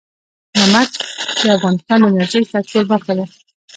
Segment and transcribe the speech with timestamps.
[0.57, 0.91] نمک
[1.39, 3.25] د افغانستان د انرژۍ سکتور برخه ده.